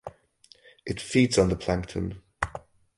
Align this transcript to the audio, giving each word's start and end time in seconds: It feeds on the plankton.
It 0.83 0.99
feeds 0.99 1.37
on 1.37 1.49
the 1.49 1.55
plankton. 1.55 2.23